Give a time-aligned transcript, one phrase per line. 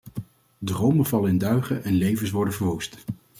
[0.59, 2.97] Dromen vallen in duigen en levens worden verwoest.